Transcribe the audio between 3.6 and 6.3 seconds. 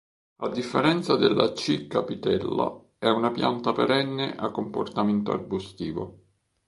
perenne a comportamento arbustivo.